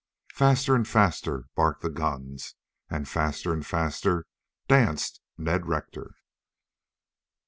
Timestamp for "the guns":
1.83-2.55